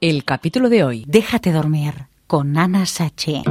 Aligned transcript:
El 0.00 0.24
capítulo 0.24 0.68
de 0.68 0.84
hoy. 0.84 1.04
Déjate 1.08 1.50
dormir 1.50 2.06
con 2.28 2.56
Ana 2.56 2.86
passé. 2.86 3.42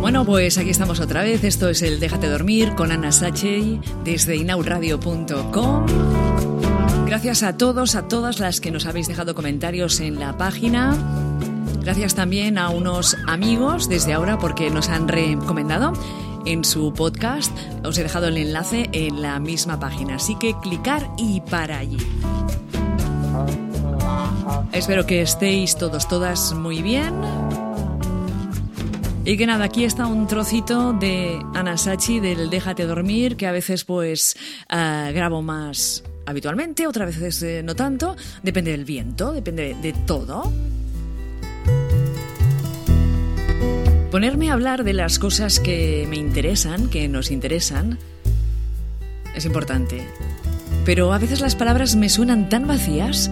Bueno, 0.00 0.24
pues 0.24 0.58
aquí 0.58 0.70
estamos 0.70 0.98
otra 0.98 1.22
vez. 1.22 1.44
Esto 1.44 1.68
es 1.68 1.80
el 1.82 2.00
Déjate 2.00 2.26
dormir 2.26 2.74
con 2.74 2.90
Ana 2.90 3.12
Sachey 3.12 3.80
desde 4.02 4.34
inauradio.com. 4.34 6.55
Gracias 7.06 7.44
a 7.44 7.56
todos, 7.56 7.94
a 7.94 8.08
todas 8.08 8.40
las 8.40 8.60
que 8.60 8.72
nos 8.72 8.84
habéis 8.84 9.06
dejado 9.06 9.36
comentarios 9.36 10.00
en 10.00 10.18
la 10.18 10.36
página. 10.36 10.96
Gracias 11.80 12.16
también 12.16 12.58
a 12.58 12.70
unos 12.70 13.16
amigos 13.28 13.88
desde 13.88 14.12
ahora 14.12 14.40
porque 14.40 14.70
nos 14.70 14.88
han 14.88 15.06
recomendado 15.06 15.92
en 16.46 16.64
su 16.64 16.92
podcast. 16.92 17.56
Os 17.84 17.96
he 17.96 18.02
dejado 18.02 18.26
el 18.26 18.36
enlace 18.36 18.90
en 18.90 19.22
la 19.22 19.38
misma 19.38 19.78
página, 19.78 20.16
así 20.16 20.34
que 20.34 20.56
clicar 20.60 21.08
y 21.16 21.40
para 21.42 21.78
allí. 21.78 21.98
Espero 24.72 25.06
que 25.06 25.22
estéis 25.22 25.76
todos, 25.76 26.08
todas 26.08 26.54
muy 26.54 26.82
bien. 26.82 27.14
Y 29.24 29.36
que 29.36 29.46
nada, 29.46 29.66
aquí 29.66 29.84
está 29.84 30.08
un 30.08 30.26
trocito 30.26 30.92
de 30.92 31.38
Anasachi 31.54 32.18
del 32.18 32.50
Déjate 32.50 32.84
dormir, 32.84 33.36
que 33.36 33.46
a 33.46 33.52
veces 33.52 33.84
pues 33.84 34.36
ah, 34.68 35.10
grabo 35.14 35.40
más 35.40 36.02
habitualmente, 36.26 36.86
otras 36.86 37.06
veces 37.06 37.42
eh, 37.42 37.62
no 37.62 37.74
tanto, 37.74 38.16
depende 38.42 38.72
del 38.72 38.84
viento, 38.84 39.32
depende 39.32 39.76
de 39.80 39.92
todo. 39.92 40.52
Ponerme 44.10 44.50
a 44.50 44.54
hablar 44.54 44.84
de 44.84 44.92
las 44.92 45.18
cosas 45.18 45.60
que 45.60 46.06
me 46.08 46.16
interesan, 46.16 46.88
que 46.88 47.08
nos 47.08 47.30
interesan, 47.30 47.98
es 49.34 49.44
importante. 49.44 50.06
Pero 50.84 51.12
a 51.12 51.18
veces 51.18 51.40
las 51.40 51.56
palabras 51.56 51.96
me 51.96 52.08
suenan 52.08 52.48
tan 52.48 52.66
vacías, 52.66 53.30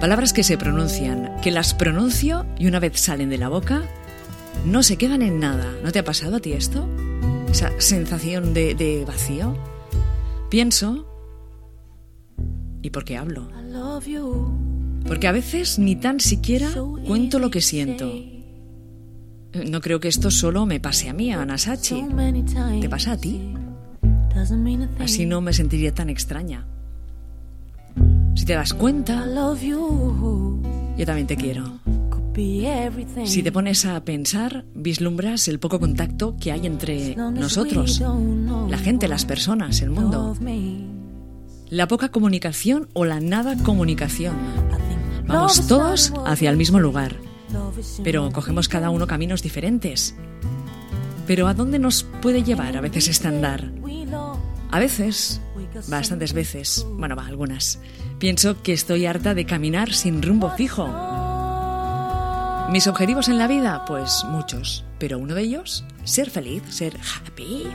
palabras 0.00 0.32
que 0.32 0.44
se 0.44 0.58
pronuncian, 0.58 1.40
que 1.42 1.50
las 1.50 1.74
pronuncio 1.74 2.46
y 2.58 2.66
una 2.66 2.80
vez 2.80 3.00
salen 3.00 3.30
de 3.30 3.38
la 3.38 3.48
boca, 3.48 3.82
no 4.64 4.82
se 4.82 4.96
quedan 4.96 5.22
en 5.22 5.40
nada. 5.40 5.72
¿No 5.82 5.90
te 5.90 5.98
ha 5.98 6.04
pasado 6.04 6.36
a 6.36 6.40
ti 6.40 6.52
esto? 6.52 6.88
Esa 7.50 7.72
sensación 7.78 8.54
de, 8.54 8.74
de 8.74 9.04
vacío. 9.04 9.56
Pienso. 10.50 11.11
¿Y 12.82 12.90
por 12.90 13.04
qué 13.04 13.16
hablo? 13.16 13.48
Porque 15.06 15.28
a 15.28 15.32
veces 15.32 15.78
ni 15.78 15.96
tan 15.96 16.20
siquiera 16.20 16.68
cuento 17.06 17.38
lo 17.38 17.50
que 17.50 17.60
siento. 17.60 18.12
No 19.66 19.80
creo 19.80 20.00
que 20.00 20.08
esto 20.08 20.30
solo 20.30 20.66
me 20.66 20.80
pase 20.80 21.08
a 21.08 21.12
mí, 21.12 21.32
a 21.32 21.42
Anasachi. 21.42 22.04
¿Te 22.80 22.88
pasa 22.88 23.12
a 23.12 23.16
ti? 23.16 23.54
Así 24.98 25.26
no 25.26 25.40
me 25.40 25.52
sentiría 25.52 25.94
tan 25.94 26.08
extraña. 26.10 26.66
Si 28.34 28.44
te 28.44 28.54
das 28.54 28.72
cuenta, 28.74 29.26
yo 30.96 31.06
también 31.06 31.26
te 31.26 31.36
quiero. 31.36 31.78
Si 33.24 33.42
te 33.42 33.52
pones 33.52 33.84
a 33.84 34.02
pensar, 34.04 34.64
vislumbras 34.74 35.48
el 35.48 35.58
poco 35.58 35.78
contacto 35.78 36.36
que 36.40 36.50
hay 36.50 36.66
entre 36.66 37.14
nosotros, 37.14 38.02
la 38.68 38.78
gente, 38.78 39.06
las 39.06 39.26
personas, 39.26 39.82
el 39.82 39.90
mundo. 39.90 40.34
La 41.72 41.88
poca 41.88 42.10
comunicación 42.10 42.90
o 42.92 43.06
la 43.06 43.18
nada 43.18 43.56
comunicación. 43.56 44.36
Vamos 45.24 45.66
todos 45.66 46.12
hacia 46.26 46.50
el 46.50 46.58
mismo 46.58 46.80
lugar, 46.80 47.16
pero 48.04 48.30
cogemos 48.30 48.68
cada 48.68 48.90
uno 48.90 49.06
caminos 49.06 49.42
diferentes. 49.42 50.14
Pero 51.26 51.48
¿a 51.48 51.54
dónde 51.54 51.78
nos 51.78 52.02
puede 52.20 52.42
llevar 52.42 52.76
a 52.76 52.82
veces 52.82 53.08
este 53.08 53.28
andar? 53.28 53.72
A 54.70 54.78
veces, 54.78 55.40
bastantes 55.88 56.34
veces, 56.34 56.86
bueno, 56.90 57.16
va, 57.16 57.24
algunas, 57.24 57.78
pienso 58.18 58.62
que 58.62 58.74
estoy 58.74 59.06
harta 59.06 59.32
de 59.32 59.46
caminar 59.46 59.94
sin 59.94 60.20
rumbo 60.20 60.50
fijo. 60.50 60.86
¿Mis 62.70 62.86
objetivos 62.86 63.28
en 63.28 63.38
la 63.38 63.46
vida? 63.46 63.86
Pues 63.86 64.26
muchos, 64.28 64.84
pero 64.98 65.16
uno 65.18 65.34
de 65.34 65.40
ellos, 65.40 65.86
ser 66.04 66.28
feliz, 66.28 66.64
ser 66.68 66.98
happy. 66.98 67.66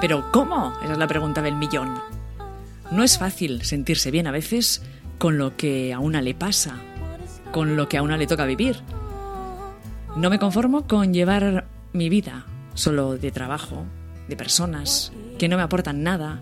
Pero 0.00 0.32
¿cómo? 0.32 0.72
Esa 0.82 0.92
es 0.92 0.98
la 0.98 1.06
pregunta 1.06 1.42
del 1.42 1.56
millón. 1.56 2.13
No 2.90 3.02
es 3.02 3.18
fácil 3.18 3.62
sentirse 3.62 4.10
bien 4.10 4.26
a 4.26 4.32
veces 4.32 4.82
con 5.18 5.38
lo 5.38 5.56
que 5.56 5.92
a 5.92 5.98
una 5.98 6.22
le 6.22 6.34
pasa, 6.34 6.76
con 7.50 7.76
lo 7.76 7.88
que 7.88 7.96
a 7.96 8.02
una 8.02 8.16
le 8.16 8.26
toca 8.26 8.44
vivir. 8.44 8.76
No 10.16 10.30
me 10.30 10.38
conformo 10.38 10.86
con 10.86 11.12
llevar 11.12 11.66
mi 11.92 12.08
vida 12.08 12.46
solo 12.74 13.16
de 13.16 13.30
trabajo, 13.30 13.84
de 14.28 14.36
personas 14.36 15.12
que 15.38 15.48
no 15.48 15.56
me 15.56 15.62
aportan 15.62 16.02
nada, 16.02 16.40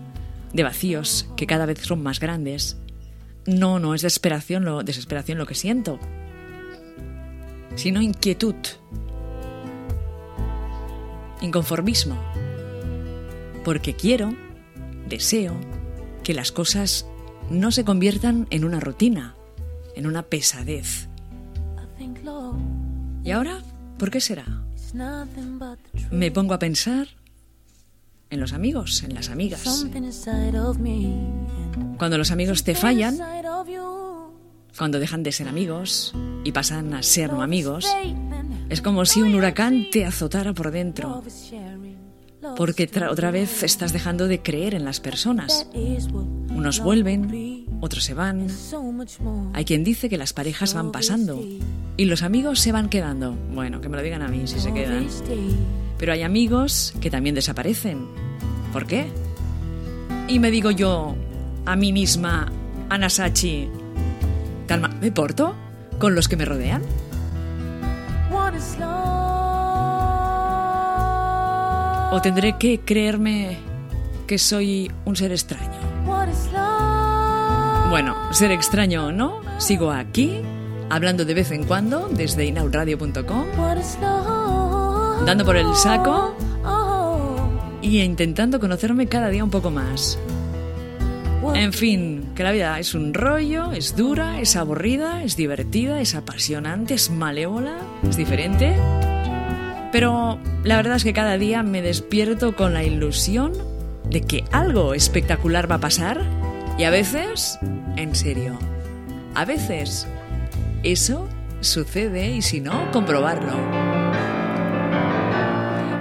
de 0.53 0.63
vacíos 0.63 1.27
que 1.35 1.47
cada 1.47 1.65
vez 1.65 1.79
son 1.79 2.03
más 2.03 2.19
grandes. 2.19 2.77
No, 3.45 3.79
no 3.79 3.93
es 3.93 4.01
desesperación 4.01 4.65
lo, 4.65 4.83
desesperación 4.83 5.37
lo 5.37 5.45
que 5.45 5.55
siento, 5.55 5.99
sino 7.75 8.01
inquietud, 8.01 8.55
inconformismo, 11.41 12.17
porque 13.65 13.95
quiero, 13.95 14.33
deseo, 15.09 15.55
que 16.23 16.33
las 16.33 16.51
cosas 16.51 17.05
no 17.49 17.71
se 17.71 17.83
conviertan 17.83 18.47
en 18.49 18.65
una 18.65 18.79
rutina, 18.79 19.35
en 19.95 20.07
una 20.07 20.23
pesadez. 20.23 21.07
¿Y 23.23 23.31
ahora? 23.31 23.61
¿Por 23.97 24.11
qué 24.11 24.19
será? 24.19 24.45
Me 26.11 26.31
pongo 26.31 26.53
a 26.53 26.59
pensar 26.59 27.07
en 28.29 28.39
los 28.39 28.53
amigos, 28.53 29.03
en 29.03 29.13
las 29.13 29.29
amigas. 29.29 29.85
Cuando 31.97 32.17
los 32.17 32.31
amigos 32.31 32.63
te 32.63 32.75
fallan, 32.75 33.17
cuando 34.77 34.99
dejan 34.99 35.23
de 35.23 35.31
ser 35.31 35.47
amigos 35.47 36.13
y 36.43 36.51
pasan 36.51 36.93
a 36.93 37.03
ser 37.03 37.31
no 37.31 37.41
amigos, 37.41 37.87
es 38.69 38.81
como 38.81 39.05
si 39.05 39.21
un 39.21 39.35
huracán 39.35 39.87
te 39.91 40.05
azotara 40.05 40.53
por 40.53 40.71
dentro. 40.71 41.23
Porque 42.55 42.89
otra 43.09 43.31
vez 43.31 43.63
estás 43.63 43.93
dejando 43.93 44.27
de 44.27 44.41
creer 44.41 44.75
en 44.75 44.85
las 44.85 44.99
personas. 44.99 45.67
Unos 46.49 46.79
vuelven, 46.79 47.65
otros 47.81 48.03
se 48.03 48.13
van. 48.13 48.47
Hay 49.53 49.65
quien 49.65 49.83
dice 49.83 50.09
que 50.09 50.17
las 50.17 50.33
parejas 50.33 50.73
van 50.73 50.91
pasando 50.91 51.43
y 51.97 52.05
los 52.05 52.23
amigos 52.23 52.59
se 52.59 52.71
van 52.71 52.89
quedando. 52.89 53.35
Bueno, 53.53 53.81
que 53.81 53.89
me 53.89 53.97
lo 53.97 54.03
digan 54.03 54.21
a 54.21 54.27
mí 54.27 54.47
si 54.47 54.59
se 54.59 54.73
quedan. 54.73 55.07
Pero 55.97 56.13
hay 56.13 56.23
amigos 56.23 56.93
que 57.01 57.09
también 57.09 57.35
desaparecen. 57.35 58.07
¿Por 58.71 58.87
qué? 58.87 59.07
Y 60.27 60.39
me 60.39 60.51
digo 60.51 60.71
yo 60.71 61.15
a 61.65 61.75
mí 61.75 61.93
misma, 61.93 62.51
Anasachi, 62.89 63.69
calma, 64.67 64.89
¿me 65.01 65.11
porto 65.11 65.55
con 65.99 66.15
los 66.15 66.27
que 66.27 66.37
me 66.37 66.45
rodean? 66.45 66.81
¿O 72.13 72.21
tendré 72.21 72.59
que 72.59 72.79
creerme 72.79 73.57
que 74.27 74.37
soy 74.37 74.91
un 75.03 75.15
ser 75.15 75.31
extraño? 75.31 75.79
Bueno, 77.89 78.15
ser 78.31 78.51
extraño 78.51 79.07
o 79.07 79.11
no, 79.11 79.41
sigo 79.57 79.89
aquí, 79.89 80.39
hablando 80.91 81.25
de 81.25 81.33
vez 81.33 81.49
en 81.49 81.63
cuando 81.63 82.09
desde 82.09 82.45
inauradio.com, 82.45 83.45
dando 85.25 85.43
por 85.43 85.57
el 85.57 85.73
saco 85.73 86.35
y 87.81 88.01
intentando 88.01 88.59
conocerme 88.59 89.07
cada 89.07 89.29
día 89.29 89.43
un 89.43 89.49
poco 89.49 89.71
más. 89.71 90.19
En 91.55 91.73
fin, 91.73 92.29
que 92.35 92.43
la 92.43 92.51
vida 92.51 92.77
es 92.77 92.93
un 92.93 93.15
rollo, 93.15 93.71
es 93.71 93.95
dura, 93.95 94.39
es 94.39 94.55
aburrida, 94.55 95.23
es 95.23 95.35
divertida, 95.35 95.99
es 95.99 96.13
apasionante, 96.13 96.93
es 96.93 97.09
malévola, 97.09 97.79
es 98.07 98.17
diferente. 98.17 98.75
Pero 99.93 100.37
la 100.63 100.75
verdad 100.75 100.95
es 100.95 101.03
que 101.03 101.13
cada 101.13 101.37
día 101.37 101.61
me 101.61 101.83
despierto 101.83 102.55
con 102.55 102.73
la 102.73 102.83
ilusión 102.83 103.53
de 104.09 104.21
que 104.21 104.43
algo 104.51 104.95
espectacular 104.95 105.71
va 105.71 105.75
a 105.75 105.79
pasar 105.79 106.19
y 106.79 106.85
a 106.85 106.89
veces, 106.89 107.59
en 107.95 108.15
serio, 108.15 108.57
a 109.35 109.45
veces 109.45 110.07
eso 110.81 111.29
sucede 111.61 112.31
y 112.31 112.41
si 112.41 112.59
no, 112.59 112.89
comprobarlo. 112.91 113.53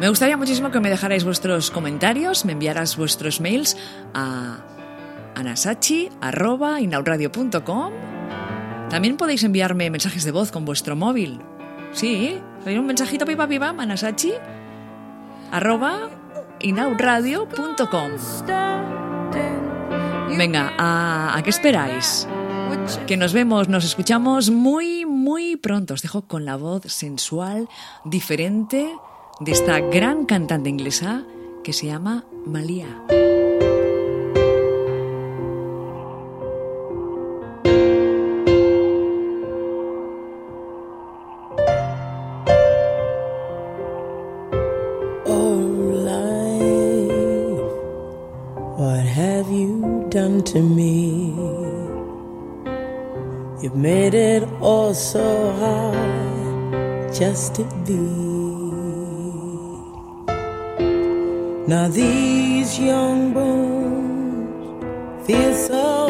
Me 0.00 0.08
gustaría 0.08 0.38
muchísimo 0.38 0.70
que 0.70 0.80
me 0.80 0.88
dejarais 0.88 1.24
vuestros 1.24 1.70
comentarios, 1.70 2.46
me 2.46 2.52
enviaras 2.52 2.96
vuestros 2.96 3.42
mails 3.42 3.76
a 4.14 4.64
anasachi.inauradio.com. 5.34 7.92
También 8.88 9.18
podéis 9.18 9.44
enviarme 9.44 9.90
mensajes 9.90 10.24
de 10.24 10.32
voz 10.32 10.50
con 10.50 10.64
vuestro 10.64 10.96
móvil. 10.96 11.42
Sí, 11.92 12.40
un 12.66 12.86
mensajito 12.86 13.24
pipa 13.26 13.46
pipa, 13.46 13.72
manasachi, 13.72 14.32
arroba 15.50 16.10
inauradio.com. 16.60 18.10
Venga, 20.36 20.72
¿a, 20.78 21.36
¿a 21.36 21.42
qué 21.42 21.50
esperáis? 21.50 22.26
Que 23.06 23.16
nos 23.16 23.32
vemos, 23.32 23.68
nos 23.68 23.84
escuchamos 23.84 24.50
muy, 24.50 25.04
muy 25.04 25.56
pronto. 25.56 25.94
Os 25.94 26.02
dejo 26.02 26.22
con 26.22 26.44
la 26.44 26.56
voz 26.56 26.84
sensual, 26.86 27.68
diferente 28.04 28.90
de 29.40 29.52
esta 29.52 29.80
gran 29.80 30.24
cantante 30.24 30.70
inglesa 30.70 31.24
que 31.62 31.72
se 31.72 31.86
llama 31.86 32.24
Malia. 32.46 33.51
To 50.52 50.60
me. 50.60 51.32
You've 53.62 53.74
made 53.74 54.12
it 54.12 54.46
all 54.60 54.92
so 54.92 55.52
hard 55.52 57.14
just 57.14 57.54
to 57.54 57.64
be. 57.86 57.96
Now 61.66 61.88
these 61.88 62.78
young 62.78 63.32
bones 63.32 64.84
feel 65.26 65.54
so. 65.54 66.08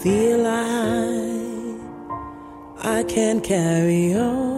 Feel 0.00 0.46
I 0.46 1.76
I 2.98 3.02
can't 3.02 3.42
carry 3.42 4.14
on. 4.14 4.55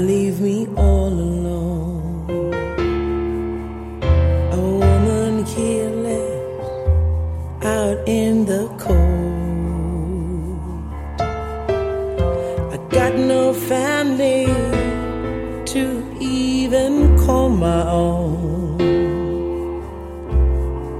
Leave 0.00 0.40
me 0.40 0.66
all 0.76 1.08
alone. 1.08 2.28
A 4.52 4.60
woman 4.60 5.44
here 5.46 5.90
left 5.90 7.64
out 7.64 7.98
in 8.08 8.44
the 8.44 8.66
cold. 8.78 9.00
I 12.74 12.78
got 12.90 13.14
no 13.14 13.52
family 13.52 14.46
to 15.72 15.82
even 16.20 17.16
call 17.18 17.48
my 17.48 17.82
own. 17.88 18.80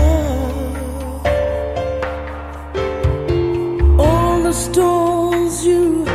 All 3.99 4.41
the 4.41 4.53
stones 4.53 5.65
you 5.65 6.05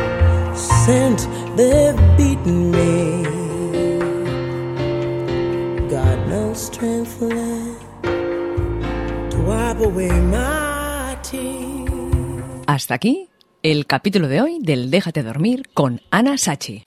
sent, 0.55 1.27
they've 1.55 1.95
beaten 2.17 2.71
me. 2.71 3.23
Got 5.89 6.17
no 6.27 6.55
strength 6.55 7.21
left 7.21 7.85
to 9.31 9.37
wipe 9.45 9.79
away 9.79 10.09
my 10.09 11.15
tears. 11.21 12.65
Hasta 12.65 12.95
aquí 12.95 13.29
el 13.61 13.85
capítulo 13.85 14.27
de 14.27 14.41
hoy 14.41 14.57
del 14.59 14.89
Déjate 14.89 15.21
dormir 15.21 15.69
con 15.75 16.01
Ana 16.09 16.35
Sachi. 16.39 16.79